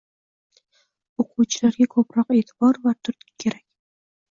[1.23, 3.67] O‘quvchilarga ko‘proq e’tibor va turtki kerak.